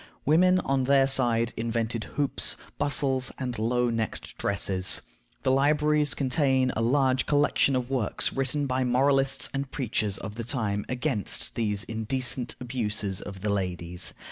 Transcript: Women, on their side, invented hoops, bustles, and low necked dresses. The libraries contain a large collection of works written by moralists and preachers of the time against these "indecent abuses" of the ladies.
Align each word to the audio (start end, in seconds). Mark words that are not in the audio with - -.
Women, 0.25 0.57
on 0.61 0.85
their 0.85 1.05
side, 1.05 1.53
invented 1.55 2.05
hoops, 2.15 2.57
bustles, 2.79 3.31
and 3.37 3.59
low 3.59 3.91
necked 3.91 4.35
dresses. 4.39 5.03
The 5.43 5.51
libraries 5.51 6.15
contain 6.15 6.71
a 6.75 6.81
large 6.81 7.27
collection 7.27 7.75
of 7.75 7.91
works 7.91 8.33
written 8.33 8.65
by 8.65 8.83
moralists 8.83 9.47
and 9.53 9.69
preachers 9.69 10.17
of 10.17 10.37
the 10.37 10.43
time 10.43 10.87
against 10.89 11.53
these 11.53 11.83
"indecent 11.83 12.55
abuses" 12.59 13.21
of 13.21 13.41
the 13.41 13.51
ladies. 13.51 14.15